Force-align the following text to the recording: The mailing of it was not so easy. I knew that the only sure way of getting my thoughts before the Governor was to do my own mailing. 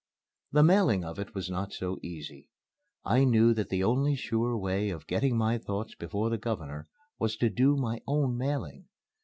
The 0.51 0.63
mailing 0.63 1.05
of 1.05 1.19
it 1.19 1.35
was 1.35 1.47
not 1.47 1.71
so 1.73 1.99
easy. 2.01 2.49
I 3.05 3.23
knew 3.23 3.53
that 3.53 3.69
the 3.69 3.83
only 3.83 4.15
sure 4.15 4.57
way 4.57 4.89
of 4.89 5.05
getting 5.05 5.37
my 5.37 5.59
thoughts 5.59 5.93
before 5.93 6.31
the 6.31 6.39
Governor 6.39 6.87
was 7.19 7.37
to 7.37 7.51
do 7.51 7.75
my 7.77 8.01
own 8.07 8.35
mailing. 8.35 8.85